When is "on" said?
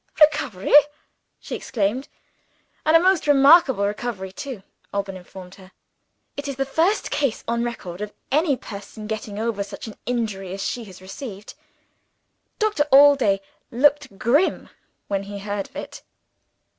7.47-7.63